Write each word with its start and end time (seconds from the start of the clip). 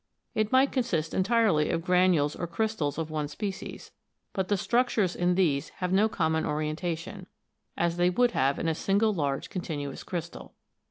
It 0.33 0.51
may 0.51 0.65
consist 0.65 1.13
entirely 1.13 1.69
of 1.69 1.83
granules 1.85 2.35
or 2.35 2.47
crystals 2.47 2.97
of 2.97 3.11
one 3.11 3.27
species; 3.27 3.91
but 4.33 4.47
the 4.47 4.57
structures 4.57 5.15
in 5.15 5.35
these 5.35 5.69
have 5.75 5.93
no 5.93 6.09
common 6.09 6.43
orientation, 6.43 7.27
as 7.77 7.97
they 7.97 8.09
would 8.09 8.31
have 8.31 8.57
in 8.57 8.67
a 8.67 8.73
single 8.73 9.13
large 9.13 9.51
continuous 9.51 10.01
crystal. 10.01 10.55